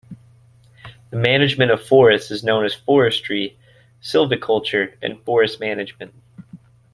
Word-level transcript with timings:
The 1.11 1.15
management 1.15 1.69
of 1.69 1.85
forests 1.85 2.31
is 2.31 2.43
known 2.43 2.65
as 2.65 2.73
forestry, 2.73 3.59
silviculture, 4.01 4.95
and 4.99 5.21
forest 5.23 5.59
management. 5.59 6.15